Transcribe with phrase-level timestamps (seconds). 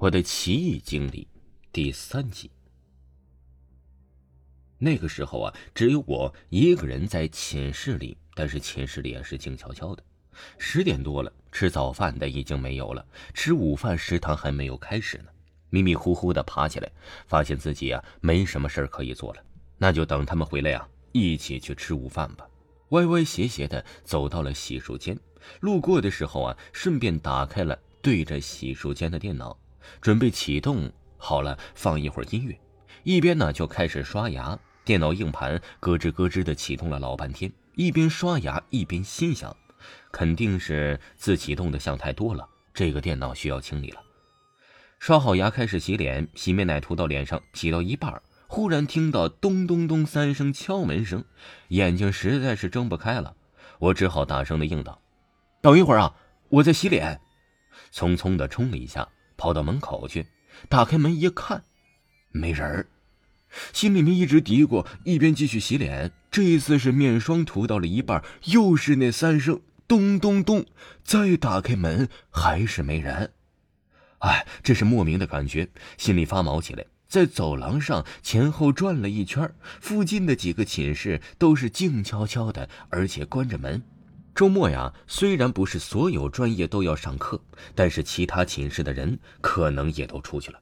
[0.00, 1.28] 我的奇异经历
[1.70, 2.50] 第三集。
[4.78, 10.02] 那个时候啊，只有我一个人在寝室里，但是寝室里也是静悄悄的。
[10.56, 15.26] 十点多了，吃早饭的已经没有了，吃午饭食堂还没有开始呢。
[15.68, 16.90] 迷迷糊糊的爬起来，
[17.26, 19.44] 发现自己啊没什么事儿可以做了，
[19.76, 22.48] 那就等他们回来啊，一起去吃午饭吧。
[22.92, 25.14] 歪歪斜斜的走到了洗漱间，
[25.60, 29.54] 路过的时候啊，顺便打开了对着洗漱间的电脑。
[30.00, 32.58] 准备启动好了，放一会儿音乐，
[33.02, 34.58] 一边呢就开始刷牙。
[34.82, 39.54] 电脑硬盘咯吱咯吱的启动了老半天，一边刷牙一边心想，
[40.10, 44.00] 肯定是自启动的项太多了，这个电脑需要清理了。
[44.98, 51.24] 刷好牙开始洗脸，洗面奶涂到脸上，洗到一半，忽然听到咚咚咚三声敲门声，
[51.68, 53.36] 眼睛实在是睁不开了，
[53.78, 55.00] 我只好大声的应道
[55.62, 56.14] ：“等一会儿啊，
[56.48, 57.20] 我在洗脸。”
[57.92, 59.08] 匆匆的冲了一下。
[59.40, 60.26] 跑到门口去，
[60.68, 61.64] 打开门一看，
[62.30, 62.86] 没人儿，
[63.72, 66.12] 心里面一直嘀咕，一边继续洗脸。
[66.30, 70.66] 这一次是面霜涂到了一半，又是那三声咚咚咚，
[71.02, 73.32] 再打开门还是没人。
[74.18, 76.84] 哎，这是莫名的感觉，心里发毛起来。
[77.08, 83.82] 在走廊上前后转了一圈，附近的几个寝室都是静悄悄的，而且关着门。
[84.34, 87.40] 周末呀，虽然不是所有专业都要上课，
[87.74, 90.60] 但是其他寝室的人可能也都出去了。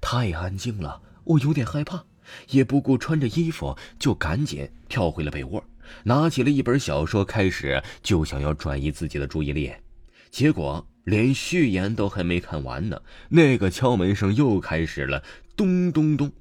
[0.00, 2.02] 太安静了，我有点害怕，
[2.48, 5.62] 也不顾穿着衣服，就赶紧跳回了被窝，
[6.04, 9.72] 拿起了一本小说，开始就想要转移自己的注意力。
[10.30, 15.22] 结果连序言都还没看完呢，那个敲门声又开始了，
[15.54, 16.32] 咚咚咚！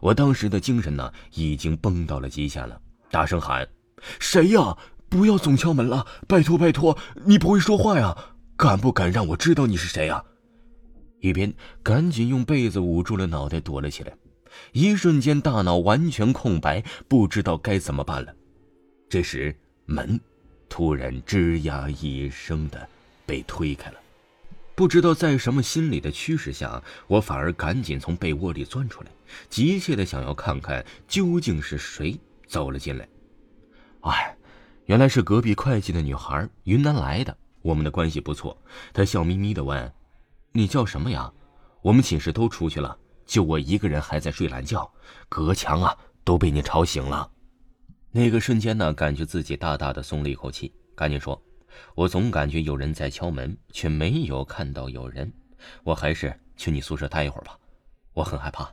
[0.00, 3.68] 我当时的精神呢，已经崩到了极限了，大声喊
[4.18, 6.98] ：“谁呀？”不要总敲门了，拜托拜托！
[7.24, 8.34] 你不会说话呀？
[8.56, 10.24] 敢不敢让我知道你是谁呀？
[11.20, 14.12] 一边赶紧用被子捂住了脑袋，躲了起来。
[14.72, 18.34] 一瞬间，大脑完全空白，不知道该怎么办了。
[19.08, 20.18] 这时，门
[20.68, 22.88] 突然吱呀一声的
[23.24, 23.98] 被推开了。
[24.74, 29.10] 不知道在什么心理的驱使下，我反而赶紧从被窝里钻出来，
[29.48, 33.08] 急切的想要看看究竟是谁走了进来。
[34.00, 34.35] 哎。
[34.86, 38.56] 原来是隔壁会计的女孩，云南来的，我们的关系不错。
[38.94, 39.92] 她笑眯眯的问
[40.52, 41.32] ：“你叫什么呀？”
[41.82, 44.88] 我们寝室都出去了，就我一个人还在睡懒觉，
[45.28, 47.28] 隔墙啊都被你吵醒了。
[48.12, 51.40] 那个瞬间呢，感觉自己大大的松了一口气，赶紧说
[51.96, 55.32] ：“我总感觉有人在敲门，却没有看到有人，
[55.82, 57.58] 我还是去你宿舍待一会儿吧，
[58.14, 58.72] 我很害怕。”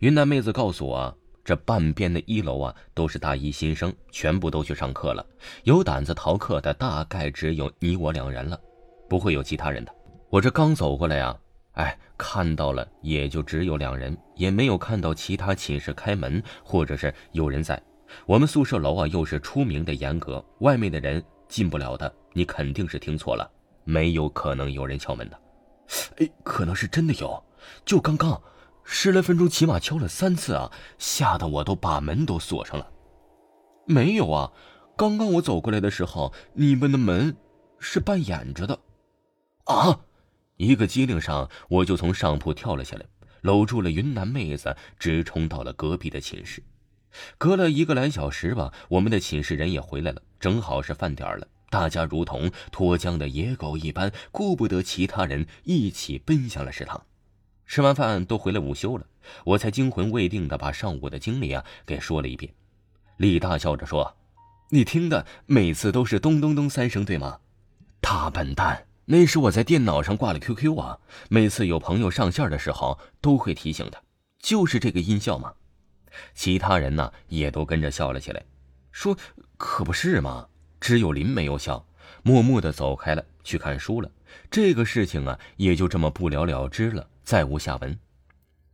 [0.00, 1.16] 云南妹子告诉我。
[1.44, 5.24] 这半边的一楼啊，都是大一新生，全部都去上课了。
[5.64, 8.60] 有胆子逃课的，大概只有你我两人了，
[9.08, 9.94] 不会有其他人的。
[10.28, 11.36] 我这刚走过来呀，
[11.72, 17.80] 哎，看到了，也就只有两人，也没有看到其他寝室开门或者是有人在。
[18.26, 22.12] 我们宿舍楼啊，又是出名的严格，外面的人进不了的。
[22.32, 23.50] 你肯定是听错了，
[23.82, 25.40] 没有可能有人敲门的。
[26.18, 27.42] 哎，可能是真的有，
[27.84, 28.40] 就刚刚。
[28.92, 30.70] 十来分钟，起码敲了三次啊！
[30.98, 32.90] 吓得我都把门都锁上了。
[33.86, 34.52] 没有啊，
[34.96, 37.36] 刚刚我走过来的时候，你们的门
[37.78, 38.80] 是半掩着的。
[39.66, 40.00] 啊！
[40.56, 43.06] 一个机灵上，我就从上铺跳了下来，
[43.42, 46.60] 搂住了云南妹子，直冲到了隔壁的寝室。
[47.38, 57.00] 隔了一个来小时吧，我们的寝室人也回来了，正好是饭点了，大家如同脱缰的野狗一般，顾不得其他人，一起奔向了食堂。
[57.70, 59.06] 吃完饭都回来午休了，
[59.44, 62.52] 我才惊魂未定的把上午的经历啊给说了一遍。
[63.16, 64.16] 李大笑着说
[64.70, 67.38] ：“你听的每次都是咚咚咚三声，对吗？”
[68.02, 70.98] 大笨蛋，那是我在电脑上挂了 QQ 啊，
[71.28, 74.02] 每次有朋友上线的时候都会提醒他，
[74.40, 75.52] 就是这个音效嘛。
[76.34, 78.42] 其他人呢也都跟着笑了起来，
[78.90, 79.16] 说
[79.56, 80.48] ：“可不是嘛。”
[80.80, 81.86] 只有林没有笑，
[82.24, 84.10] 默默的走开了，去看书了。
[84.50, 87.08] 这个事情啊，也就这么不了了之了。
[87.22, 87.96] 再无下文。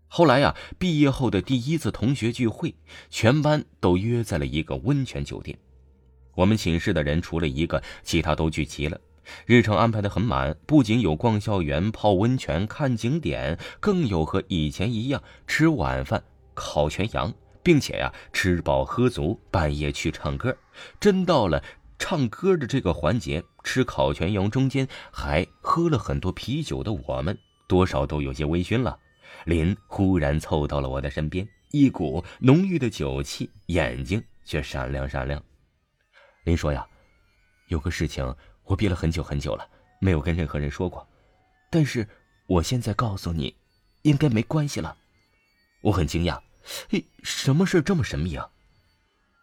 [0.08, 2.74] 后来呀，毕业后的第一次同学聚会，
[3.10, 5.58] 全班都约在了一个温泉酒店。
[6.34, 8.98] 我们寝室的人除了一个，其他都聚齐了。
[9.44, 16.22] 日程安排的很满，不仅有逛校园、泡温泉、看景点，更有和以前一样吃晚饭、
[16.54, 20.56] 烤全羊，并且呀，吃饱喝足，半夜去唱歌。
[21.00, 21.62] 真到了
[21.98, 27.36] 唱歌的这个环节，吃烤全羊中间还喝了很多啤酒的我们。
[27.68, 28.96] 多少都有些微醺了，
[29.44, 35.42] 林忽然凑到了我的身边，一股浓郁的酒气，眼睛却闪亮闪亮。
[36.44, 36.86] 林说：“呀，
[37.66, 39.68] 有个事情我憋了很久很久了，
[40.00, 41.04] 没有跟任何人说过，
[41.68, 42.06] 但是
[42.46, 43.56] 我现在告诉你，
[44.02, 44.96] 应该没关系了。
[45.80, 46.40] 我很惊讶，
[46.88, 48.48] 嘿，什么事这么神秘啊？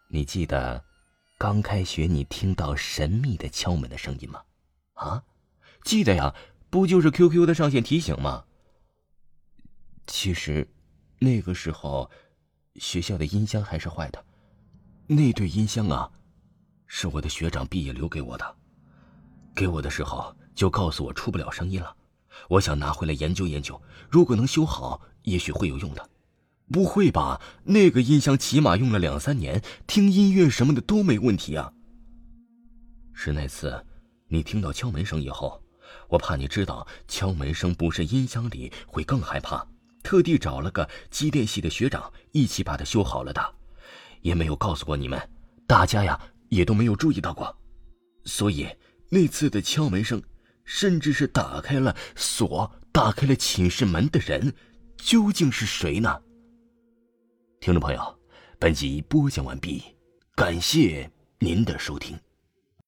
[0.07, 0.81] 你记得
[1.43, 4.41] 刚开学你听到神秘的敲门的声音吗？
[4.93, 5.21] 啊，
[5.83, 6.33] 记得呀，
[6.69, 8.45] 不就是 QQ 的上线提醒吗？
[10.07, 10.65] 其实，
[11.19, 12.09] 那个时候
[12.77, 14.23] 学校的音箱还是坏的，
[15.05, 16.09] 那对音箱啊，
[16.87, 18.55] 是我的学长毕业留给我的，
[19.53, 21.93] 给我的时候就告诉我出不了声音了。
[22.47, 26.09] 我想拿回来研究研究，如果能修好，也许会有用的。
[26.71, 27.41] 不会吧？
[27.65, 31.73] 那个音箱起码用了两三年，听音乐什么的都没问题啊。
[33.13, 33.85] 是那次，
[34.27, 35.61] 你听到敲门声以后，
[36.09, 39.67] 我怕你知道敲门声不是音箱里会更害怕，
[40.01, 43.55] 特地找了个机电系的学长一起把它修好了的，
[44.21, 45.29] 也没有告诉过你们，
[45.67, 46.19] 大家呀
[46.49, 47.55] 也都没有注意到过。
[48.25, 48.67] 所以
[49.09, 50.21] 那次的敲门声。
[50.65, 54.53] 甚至是打开了锁、打开了寝室门的人，
[54.95, 56.21] 究竟是谁呢？
[57.63, 58.19] 听众朋友，
[58.59, 59.81] 本集播讲完毕，
[60.35, 62.19] 感谢您的收听。